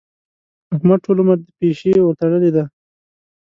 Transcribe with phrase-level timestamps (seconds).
[0.75, 2.63] احمد ټول عمر د پيشي ورتړلې دي.